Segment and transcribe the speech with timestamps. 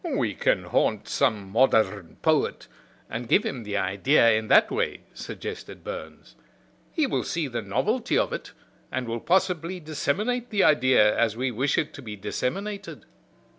[0.17, 2.67] "We can haunt some modern poet,
[3.07, 6.35] and give him the idea in that way," suggested Burns.
[6.91, 8.51] "He will see the novelty of it,
[8.91, 13.05] and will possibly disseminate the idea as we wish it to be disseminated."